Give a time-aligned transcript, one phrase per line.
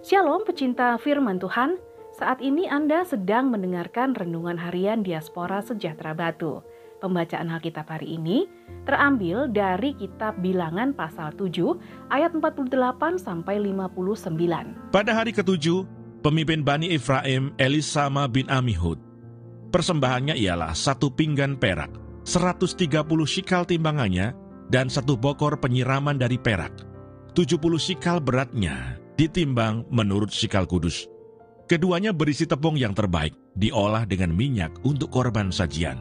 [0.00, 1.76] Shalom pecinta firman Tuhan,
[2.16, 6.64] saat ini Anda sedang mendengarkan Renungan Harian Diaspora Sejahtera Batu.
[7.04, 8.48] Pembacaan Alkitab hari ini
[8.88, 11.76] terambil dari kitab Bilangan pasal 7
[12.08, 12.72] ayat 48
[13.20, 14.88] sampai 59.
[14.88, 15.84] Pada hari ketujuh,
[16.24, 18.96] pemimpin Bani Efraim Elisama bin Amihud.
[19.68, 21.92] Persembahannya ialah satu pinggan perak,
[22.24, 24.32] 130 shikal timbangannya,
[24.72, 26.72] dan satu bokor penyiraman dari perak.
[27.36, 31.04] 70 shikal beratnya, ditimbang menurut sikal kudus.
[31.68, 36.00] Keduanya berisi tepung yang terbaik, diolah dengan minyak untuk korban sajian.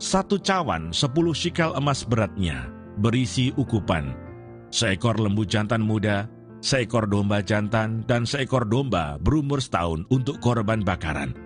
[0.00, 4.16] Satu cawan sepuluh sikal emas beratnya, berisi ukupan.
[4.72, 6.24] Seekor lembu jantan muda,
[6.64, 11.36] seekor domba jantan, dan seekor domba berumur setahun untuk korban bakaran.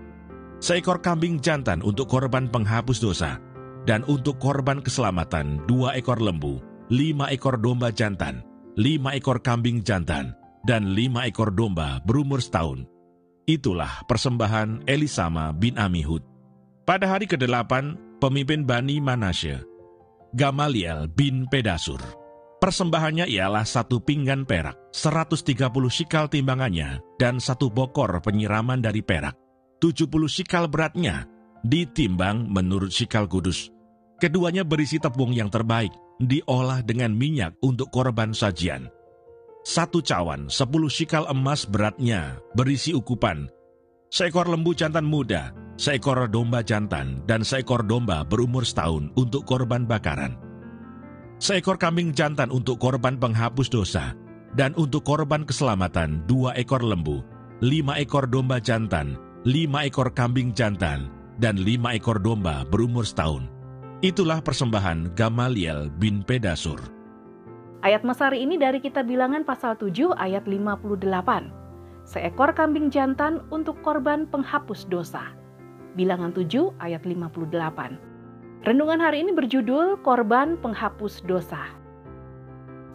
[0.62, 3.42] Seekor kambing jantan untuk korban penghapus dosa,
[3.84, 8.40] dan untuk korban keselamatan dua ekor lembu, lima ekor domba jantan,
[8.80, 10.32] lima ekor kambing jantan,
[10.66, 12.82] dan lima ekor domba berumur setahun.
[13.46, 16.20] Itulah persembahan Elisama bin Amihud.
[16.82, 19.62] Pada hari ke-8, pemimpin Bani Manasye,
[20.34, 22.02] Gamaliel bin Pedasur.
[22.58, 29.38] Persembahannya ialah satu pinggan perak, 130 sikal timbangannya, dan satu bokor penyiraman dari perak.
[29.78, 31.30] 70 sikal beratnya,
[31.62, 33.70] ditimbang menurut sikal kudus.
[34.18, 38.88] Keduanya berisi tepung yang terbaik, diolah dengan minyak untuk korban sajian
[39.66, 43.50] satu cawan, sepuluh sikal emas beratnya, berisi ukupan,
[44.14, 50.38] seekor lembu jantan muda, seekor domba jantan, dan seekor domba berumur setahun untuk korban bakaran.
[51.42, 54.14] Seekor kambing jantan untuk korban penghapus dosa,
[54.54, 57.26] dan untuk korban keselamatan dua ekor lembu,
[57.58, 61.10] lima ekor domba jantan, lima ekor kambing jantan,
[61.42, 63.50] dan lima ekor domba berumur setahun.
[63.98, 66.95] Itulah persembahan Gamaliel bin Pedasur.
[67.84, 70.96] Ayat Masari ini dari kita bilangan pasal 7 ayat 58.
[72.08, 75.36] Seekor kambing jantan untuk korban penghapus dosa.
[75.92, 78.64] Bilangan 7 ayat 58.
[78.64, 81.70] Renungan hari ini berjudul Korban Penghapus Dosa.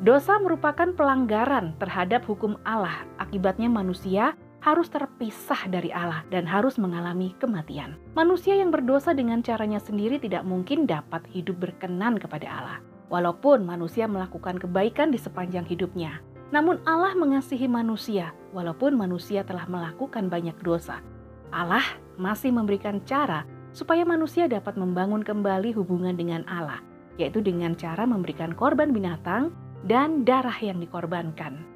[0.01, 3.05] Dosa merupakan pelanggaran terhadap hukum Allah.
[3.21, 4.33] Akibatnya manusia
[4.65, 7.95] harus terpisah dari Allah dan harus mengalami kematian.
[8.17, 14.07] Manusia yang berdosa dengan caranya sendiri tidak mungkin dapat hidup berkenan kepada Allah walaupun manusia
[14.07, 16.23] melakukan kebaikan di sepanjang hidupnya.
[16.55, 21.03] Namun Allah mengasihi manusia walaupun manusia telah melakukan banyak dosa.
[21.51, 21.83] Allah
[22.15, 23.43] masih memberikan cara
[23.75, 26.79] supaya manusia dapat membangun kembali hubungan dengan Allah,
[27.19, 29.51] yaitu dengan cara memberikan korban binatang
[29.83, 31.67] dan darah yang dikorbankan.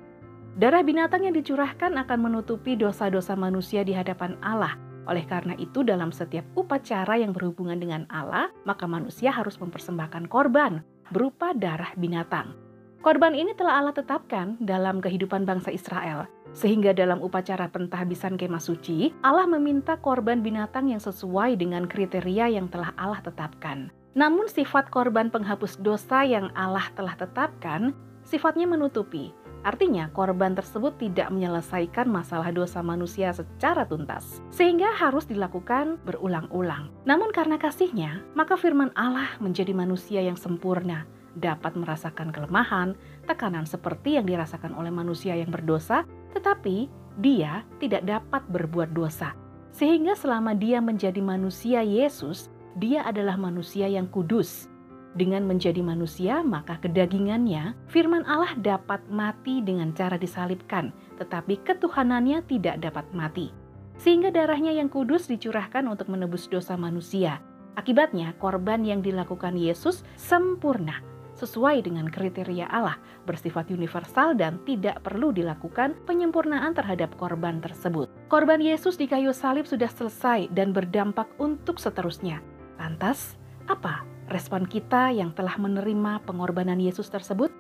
[0.56, 4.80] Darah binatang yang dicurahkan akan menutupi dosa-dosa manusia di hadapan Allah.
[5.06, 10.82] Oleh karena itu, dalam setiap upacara yang berhubungan dengan Allah, maka manusia harus mempersembahkan korban
[11.14, 12.58] berupa darah binatang.
[13.06, 16.26] Korban ini telah Allah tetapkan dalam kehidupan bangsa Israel,
[16.58, 22.66] sehingga dalam upacara pentahbisan kemah suci, Allah meminta korban binatang yang sesuai dengan kriteria yang
[22.66, 23.94] telah Allah tetapkan.
[24.18, 27.94] Namun sifat korban penghapus dosa yang Allah telah tetapkan,
[28.26, 29.30] sifatnya menutupi.
[29.66, 36.94] Artinya korban tersebut tidak menyelesaikan masalah dosa manusia secara tuntas, sehingga harus dilakukan berulang-ulang.
[37.10, 42.94] Namun karena kasihnya, maka firman Allah menjadi manusia yang sempurna, dapat merasakan kelemahan,
[43.26, 46.06] tekanan seperti yang dirasakan oleh manusia yang berdosa,
[46.38, 46.86] tetapi
[47.18, 49.34] dia tidak dapat berbuat dosa.
[49.74, 54.70] Sehingga selama dia menjadi manusia Yesus, dia adalah manusia yang kudus,
[55.16, 62.84] dengan menjadi manusia, maka kedagingannya, firman Allah dapat mati dengan cara disalibkan, tetapi ketuhanannya tidak
[62.84, 63.56] dapat mati.
[63.96, 67.40] Sehingga darahnya yang kudus dicurahkan untuk menebus dosa manusia.
[67.80, 71.00] Akibatnya, korban yang dilakukan Yesus sempurna,
[71.40, 78.12] sesuai dengan kriteria Allah, bersifat universal dan tidak perlu dilakukan penyempurnaan terhadap korban tersebut.
[78.28, 82.44] Korban Yesus di kayu salib sudah selesai dan berdampak untuk seterusnya.
[82.76, 83.40] Lantas,
[83.72, 87.54] apa respon kita yang telah menerima pengorbanan Yesus tersebut?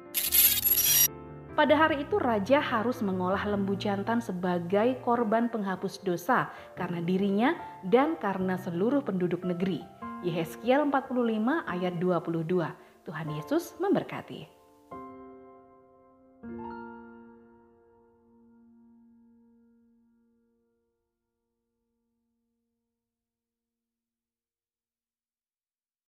[1.56, 7.56] Pada hari itu raja harus mengolah lembu jantan sebagai korban penghapus dosa karena dirinya
[7.88, 9.80] dan karena seluruh penduduk negeri.
[10.28, 11.16] Yehezkiel 45
[11.64, 13.08] ayat 22.
[13.08, 14.55] Tuhan Yesus memberkati.